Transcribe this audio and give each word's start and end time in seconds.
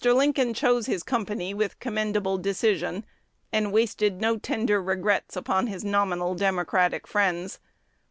Lincoln 0.03 0.55
chose 0.55 0.87
his 0.87 1.03
company 1.03 1.53
with 1.53 1.77
commendable 1.77 2.39
decision, 2.39 3.05
and 3.53 3.71
wasted 3.71 4.19
no 4.19 4.35
tender 4.35 4.81
regrets 4.81 5.35
upon 5.35 5.67
his 5.67 5.85
"nominal" 5.85 6.33
Democratic 6.33 7.05
friends. 7.05 7.59